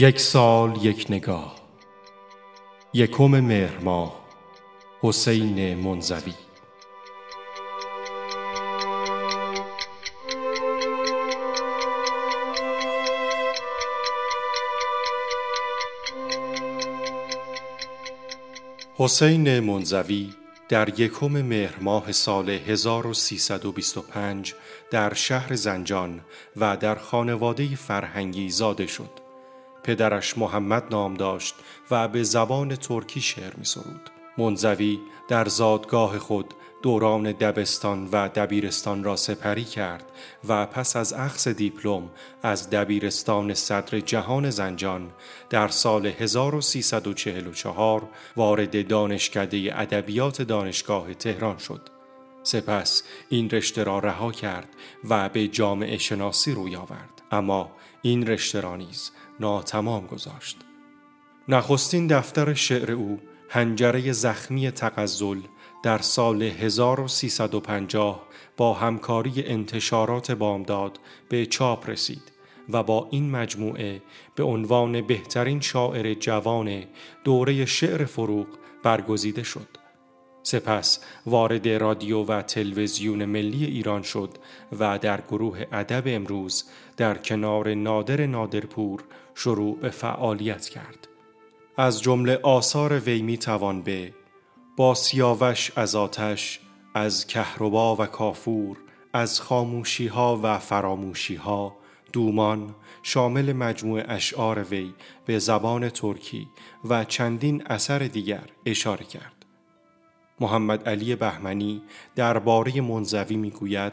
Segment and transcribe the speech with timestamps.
[0.00, 1.56] یک سال یک نگاه
[2.94, 3.78] یکم مهر
[5.02, 6.34] حسین منزوی
[18.96, 20.34] حسین منزوی
[20.68, 24.54] در یکم مهر ماه سال 1325
[24.90, 26.20] در شهر زنجان
[26.56, 29.27] و در خانواده فرهنگی زاده شد.
[29.88, 31.54] پدرش محمد نام داشت
[31.90, 34.10] و به زبان ترکی شعر می سرود.
[34.38, 40.04] منزوی در زادگاه خود دوران دبستان و دبیرستان را سپری کرد
[40.48, 42.10] و پس از اخذ دیپلم
[42.42, 45.10] از دبیرستان صدر جهان زنجان
[45.50, 51.88] در سال 1344 وارد دانشکده ادبیات دانشگاه تهران شد.
[52.42, 54.68] سپس این رشته را رها کرد
[55.08, 57.70] و به جامعه شناسی روی آورد اما
[58.02, 60.56] این رشته را نیز ناتمام گذاشت
[61.48, 65.40] نخستین دفتر شعر او هنجره زخمی تقزل
[65.82, 72.32] در سال 1350 با همکاری انتشارات بامداد به چاپ رسید
[72.68, 74.02] و با این مجموعه
[74.34, 76.84] به عنوان بهترین شاعر جوان
[77.24, 78.46] دوره شعر فروغ
[78.82, 79.77] برگزیده شد.
[80.48, 84.30] سپس وارد رادیو و تلویزیون ملی ایران شد
[84.78, 86.64] و در گروه ادب امروز
[86.96, 91.08] در کنار نادر نادرپور شروع به فعالیت کرد.
[91.76, 94.14] از جمله آثار وی می توان به
[94.76, 96.60] با سیاوش از آتش
[96.94, 98.76] از کهربا و کافور
[99.12, 101.76] از خاموشی ها و فراموشی ها
[102.12, 104.94] دومان شامل مجموع اشعار وی
[105.26, 106.48] به زبان ترکی
[106.84, 109.37] و چندین اثر دیگر اشاره کرد.
[110.40, 111.82] محمد علی بهمنی
[112.16, 113.92] درباره منزوی می‌گوید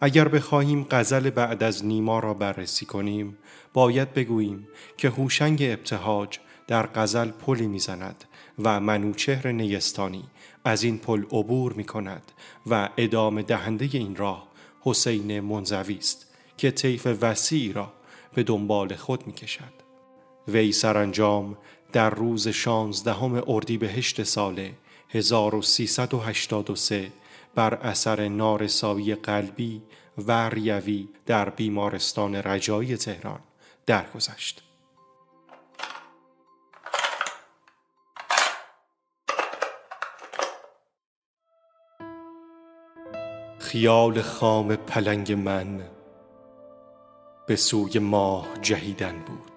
[0.00, 3.38] اگر بخواهیم غزل بعد از نیما را بررسی کنیم
[3.72, 8.24] باید بگوییم که هوشنگ ابتهاج در غزل پلی می‌زند
[8.58, 10.24] و منوچهر نیستانی
[10.64, 12.32] از این پل عبور می کند
[12.66, 14.48] و ادامه دهنده این راه
[14.80, 16.26] حسین منزوی است
[16.56, 17.92] که طیف وسیعی را
[18.34, 19.72] به دنبال خود می کشد.
[20.48, 21.56] وی سرانجام
[21.92, 24.68] در روز شانزدهم اردیبهشت سال
[25.12, 27.12] 1383
[27.54, 29.82] بر اثر نارسایی قلبی
[30.18, 33.40] و ریوی در بیمارستان رجایی تهران
[33.86, 34.62] درگذشت.
[43.58, 45.80] خیال خام پلنگ من
[47.46, 49.50] به سوی ماه جهیدن بود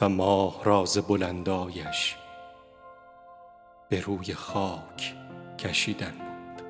[0.00, 2.16] و ماه راز بلندایش
[3.92, 5.14] به روی خاک
[5.58, 6.66] کشیدن بود.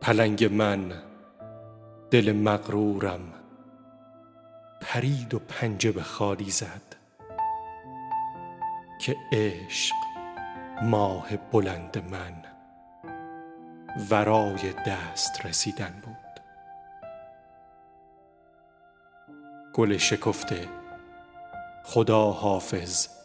[0.00, 0.92] پلنگ من
[2.10, 3.20] دل مغرورم
[4.80, 6.96] پرید و پنجه به خالی زد
[9.00, 9.94] که عشق
[10.82, 12.34] ماه بلند من
[14.10, 16.40] ورای دست رسیدن بود.
[19.74, 20.68] گل شکفته
[21.84, 23.15] خدا حافظ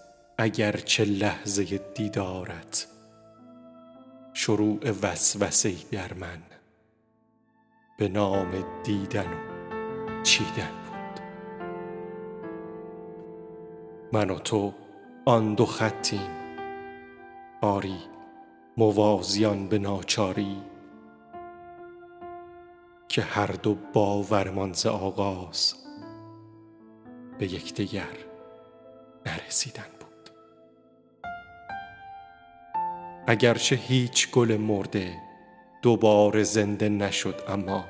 [0.42, 1.64] اگر چه لحظه
[1.96, 2.88] دیدارت
[4.34, 6.42] شروع وسوسه در من.
[7.98, 8.52] به نام
[8.84, 11.20] دیدن و چیدن بود.
[14.14, 14.74] من و تو
[15.26, 16.32] آن دو خطیم.
[17.62, 18.00] آری
[18.78, 20.58] موازیان به ناچاری.
[23.08, 25.76] که هر دو باورمان ز آغاز
[27.40, 28.18] به یکدیگر
[29.26, 30.01] نرسیدن
[33.28, 35.18] اگرچه هیچ گل مرده
[35.82, 37.86] دوباره زنده نشد اما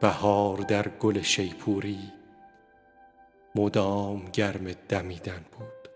[0.00, 2.12] بهار در گل شیپوری
[3.54, 5.88] مدام گرم دمیدن بود.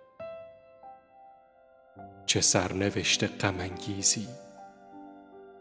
[2.26, 4.28] چه سرنوشت غمانگیزی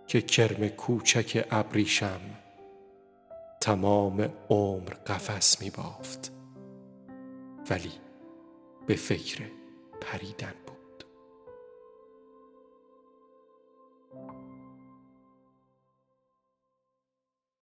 [0.08, 2.22] که کرم کوچک ابریشم
[3.62, 6.32] تمام عمر قفس می بافت
[7.70, 7.92] ولی
[8.88, 9.44] به فکر
[10.02, 10.54] پریدن